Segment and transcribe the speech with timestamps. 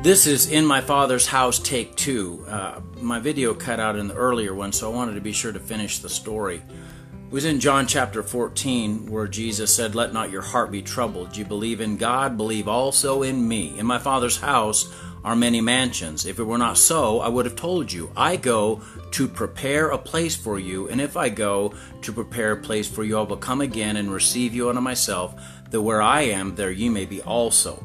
[0.00, 2.46] This is In My Father's House, Take Two.
[2.48, 5.50] Uh, my video cut out in the earlier one, so I wanted to be sure
[5.50, 6.62] to finish the story.
[7.26, 11.36] It was in John chapter 14 where Jesus said, Let not your heart be troubled.
[11.36, 13.76] You believe in God, believe also in me.
[13.76, 16.26] In my Father's house are many mansions.
[16.26, 18.12] If it were not so, I would have told you.
[18.16, 18.80] I go
[19.10, 23.02] to prepare a place for you, and if I go to prepare a place for
[23.02, 25.34] you, I will come again and receive you unto myself,
[25.70, 27.84] that where I am, there ye may be also.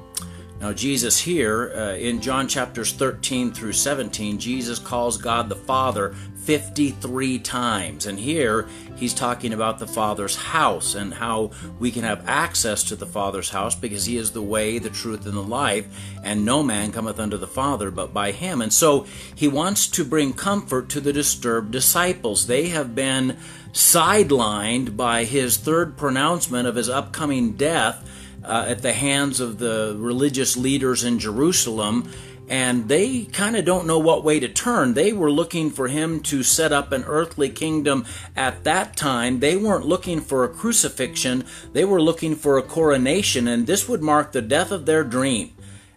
[0.64, 6.16] Now, Jesus here uh, in John chapters 13 through 17, Jesus calls God the Father
[6.46, 8.06] 53 times.
[8.06, 12.96] And here he's talking about the Father's house and how we can have access to
[12.96, 15.86] the Father's house because he is the way, the truth, and the life,
[16.24, 18.62] and no man cometh unto the Father but by him.
[18.62, 19.06] And so
[19.36, 22.48] he wants to bring comfort to the disturbed disciples.
[22.48, 23.38] They have been
[23.74, 28.10] sidelined by his third pronouncement of his upcoming death
[28.44, 32.10] uh, at the hands of the religious leaders in Jerusalem,
[32.50, 34.94] and they kind of don't know what way to turn.
[34.94, 38.06] They were looking for him to set up an earthly kingdom
[38.36, 39.40] at that time.
[39.40, 44.02] They weren't looking for a crucifixion, they were looking for a coronation, and this would
[44.02, 45.54] mark the death of their dream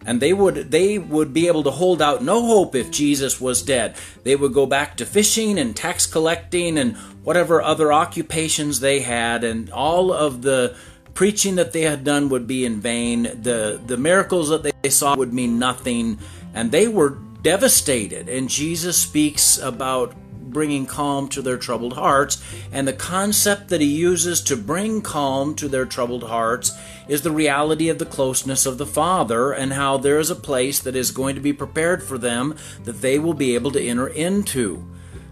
[0.07, 3.61] and they would they would be able to hold out no hope if Jesus was
[3.61, 3.95] dead.
[4.23, 9.43] They would go back to fishing and tax collecting and whatever other occupations they had
[9.43, 10.77] and all of the
[11.17, 13.23] preaching that they had done would be in vain.
[13.23, 16.19] The, the miracles that they saw would mean nothing.
[16.53, 18.29] And they were devastated.
[18.29, 20.15] And Jesus speaks about
[20.51, 22.39] bringing calm to their troubled hearts.
[22.71, 26.71] And the concept that he uses to bring calm to their troubled hearts
[27.07, 30.79] is the reality of the closeness of the Father and how there is a place
[30.81, 34.07] that is going to be prepared for them that they will be able to enter
[34.07, 34.85] into.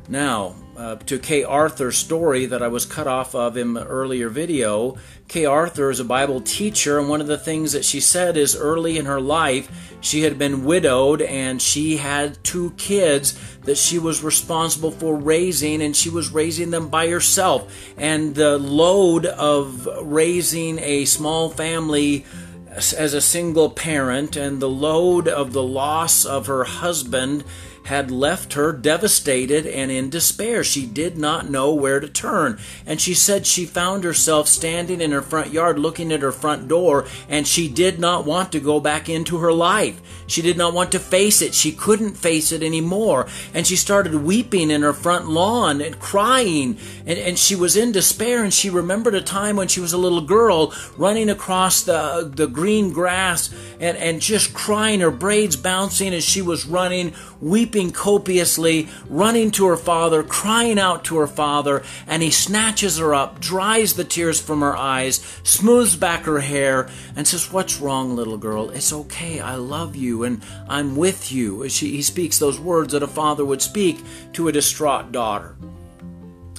[0.10, 4.30] Now, uh, to Kay Arthur's story that I was cut off of in the earlier
[4.30, 4.98] video.
[5.28, 8.56] Kay Arthur is a Bible teacher, and one of the things that she said is
[8.56, 13.98] early in her life, she had been widowed and she had two kids that she
[13.98, 17.74] was responsible for raising, and she was raising them by herself.
[17.98, 22.26] And the load of raising a small family
[22.76, 27.44] as a single parent and the load of the loss of her husband
[27.86, 30.64] had left her devastated and in despair.
[30.64, 32.60] She did not know where to turn.
[32.86, 36.68] And she said she found herself standing in her front yard looking at her front
[36.68, 40.02] door and she did not want to go back into her life.
[40.28, 41.54] She did not want to face it.
[41.54, 43.28] She couldn't face it anymore.
[43.54, 46.80] And she started weeping in her front lawn and crying.
[47.06, 48.44] And, and she was in despair.
[48.44, 52.48] And she remembered a time when she was a little girl running across the, the
[52.48, 58.90] green grass and, and just crying, her braids bouncing as she was running, weeping copiously,
[59.10, 61.84] running to her father, crying out to her father.
[62.08, 66.90] And he snatches her up, dries the tears from her eyes, smooths back her hair,
[67.16, 68.70] and says, What's wrong, little girl?
[68.70, 69.40] It's okay.
[69.40, 71.68] I love you and I'm with you.
[71.70, 74.00] She, he speaks those words that a father would speak
[74.34, 75.56] to a distraught daughter.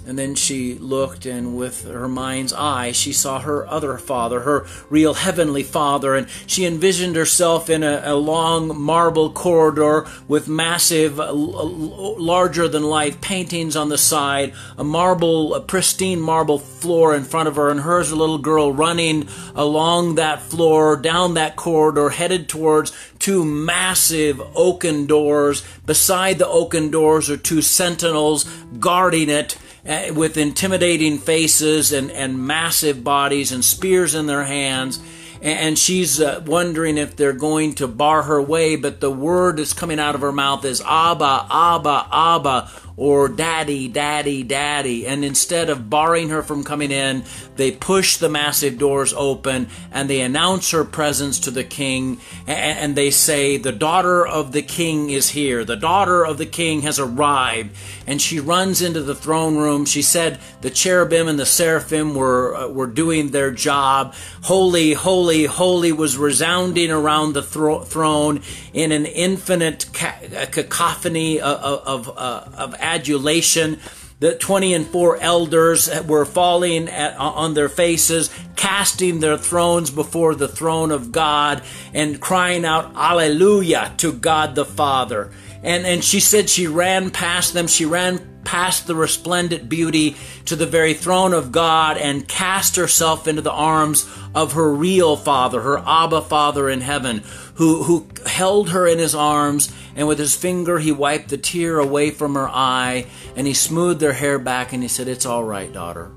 [0.06, 4.65] And then she looked, and with her mind's eye, she saw her other father, her
[4.89, 11.19] real heavenly father, and she envisioned herself in a, a long marble corridor with massive,
[11.19, 17.49] larger than life paintings on the side, a marble, a pristine marble floor in front
[17.49, 22.11] of her, and her as a little girl running along that floor, down that corridor,
[22.11, 25.65] headed towards two massive oaken doors.
[25.84, 28.44] Beside the oaken doors are two sentinels
[28.78, 35.01] guarding it uh, with intimidating faces and, and massive bodies and spears in their hands.
[35.47, 39.73] And she's uh, wondering if they're going to bar her way, but the word that's
[39.73, 45.06] coming out of her mouth is Abba, Abba, Abba or daddy, daddy, daddy.
[45.06, 47.25] And instead of barring her from coming in,
[47.56, 52.19] they push the massive doors open and they announce her presence to the king.
[52.47, 55.65] And they say, The daughter of the king is here.
[55.65, 57.77] The daughter of the king has arrived.
[58.06, 59.85] And she runs into the throne room.
[59.85, 64.15] She said the cherubim and the seraphim were, uh, were doing their job.
[64.43, 68.43] Holy, holy, holy was resounding around the thro- throne
[68.73, 73.79] in an infinite ca- cacophony of, of, of, uh, of adulation.
[74.19, 80.35] The 20 and 4 elders were falling at, on their faces, casting their thrones before
[80.35, 81.62] the throne of God,
[81.93, 85.32] and crying out, Alleluia to God the Father.
[85.62, 87.67] And, and she said she ran past them.
[87.67, 90.16] She ran past the resplendent beauty
[90.46, 95.16] to the very throne of God and cast herself into the arms of her real
[95.16, 97.22] Father, her Abba Father in heaven,
[97.56, 101.78] who, who held her in his arms, and with his finger he wiped the tear
[101.78, 105.44] away from her eye, and he smoothed her hair back, and he said, It's all
[105.44, 106.12] right, daughter.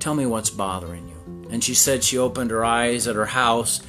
[0.00, 1.48] Tell me what's bothering you.
[1.50, 3.80] And she said she opened her eyes at her house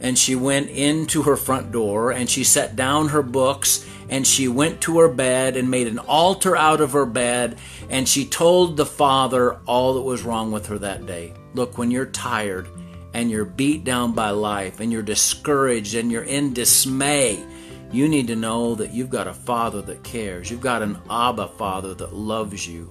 [0.00, 4.48] and she went into her front door and she set down her books and she
[4.48, 7.58] went to her bed and made an altar out of her bed
[7.90, 11.32] and she told the father all that was wrong with her that day.
[11.54, 12.68] Look, when you're tired
[13.12, 17.42] and you're beat down by life and you're discouraged and you're in dismay,
[17.92, 20.50] you need to know that you've got a father that cares.
[20.50, 22.90] You've got an Abba father that loves you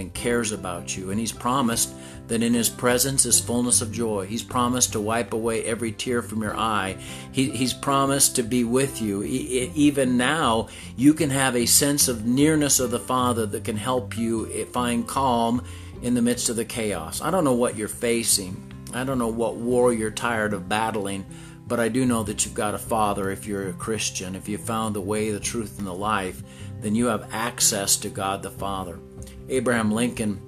[0.00, 1.10] and cares about you.
[1.10, 1.94] And He's promised
[2.26, 4.26] that in His presence is fullness of joy.
[4.26, 6.96] He's promised to wipe away every tear from your eye.
[7.32, 9.22] He, he's promised to be with you.
[9.22, 14.16] even now, you can have a sense of nearness of the Father that can help
[14.16, 15.64] you find calm
[16.02, 17.20] in the midst of the chaos.
[17.20, 18.66] I don't know what you're facing.
[18.94, 21.24] I don't know what war you're tired of battling,
[21.66, 24.34] but I do know that you've got a Father if you're a Christian.
[24.34, 26.42] If you found the way, the truth, and the life,
[26.80, 28.98] then you have access to God the Father.
[29.48, 30.40] Abraham Lincoln,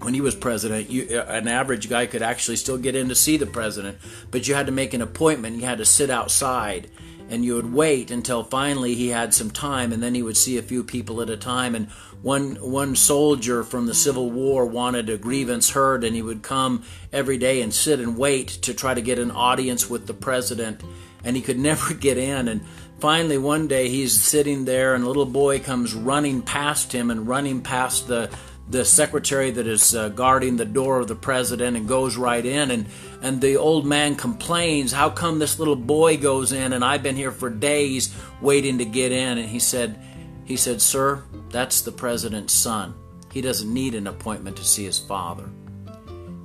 [0.00, 3.14] when he was president, you, uh, an average guy could actually still get in to
[3.14, 3.98] see the president,
[4.30, 5.56] but you had to make an appointment.
[5.56, 6.90] You had to sit outside
[7.28, 10.58] and you would wait until finally he had some time and then he would see
[10.58, 11.88] a few people at a time and
[12.22, 16.82] one one soldier from the civil war wanted a grievance heard and he would come
[17.12, 20.80] every day and sit and wait to try to get an audience with the president
[21.24, 22.48] and he could never get in.
[22.48, 22.64] And
[22.98, 27.26] finally one day he's sitting there and a little boy comes running past him and
[27.26, 28.30] running past the
[28.66, 32.70] the secretary that is uh, guarding the door of the president and goes right in.
[32.70, 32.86] And
[33.20, 36.72] and the old man complains how come this little boy goes in?
[36.72, 39.38] And I've been here for days waiting to get in.
[39.38, 39.98] And he said
[40.44, 42.94] he said sir that's the president's son.
[43.32, 45.48] He doesn't need an appointment to see his father.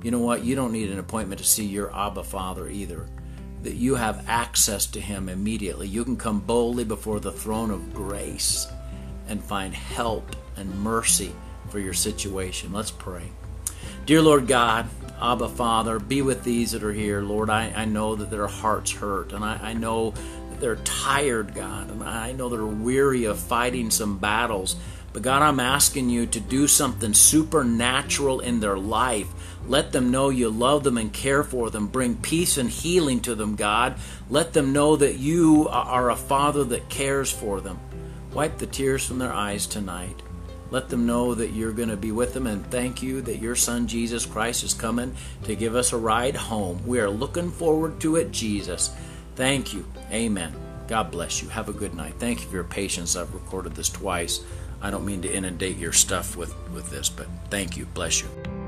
[0.02, 0.44] You know what?
[0.44, 3.08] You don't need an appointment to see your abba father either
[3.62, 5.86] that you have access to Him immediately.
[5.86, 8.66] You can come boldly before the throne of grace
[9.28, 11.32] and find help and mercy
[11.68, 12.72] for your situation.
[12.72, 13.30] Let's pray.
[14.06, 14.88] Dear Lord God,
[15.20, 17.20] Abba Father, be with these that are here.
[17.20, 21.54] Lord, I, I know that their hearts hurt, and I, I know that they're tired,
[21.54, 24.76] God, and I know they're weary of fighting some battles.
[25.12, 29.28] But God, I'm asking you to do something supernatural in their life
[29.66, 31.86] let them know you love them and care for them.
[31.86, 33.94] Bring peace and healing to them, God.
[34.28, 37.78] Let them know that you are a Father that cares for them.
[38.32, 40.22] Wipe the tears from their eyes tonight.
[40.70, 43.56] Let them know that you're going to be with them and thank you that your
[43.56, 45.14] Son Jesus Christ is coming
[45.44, 46.80] to give us a ride home.
[46.86, 48.90] We are looking forward to it, Jesus.
[49.34, 49.84] Thank you.
[50.10, 50.54] Amen.
[50.86, 51.48] God bless you.
[51.48, 52.14] Have a good night.
[52.18, 53.14] Thank you for your patience.
[53.16, 54.44] I've recorded this twice.
[54.82, 57.86] I don't mean to inundate your stuff with, with this, but thank you.
[57.86, 58.59] Bless you.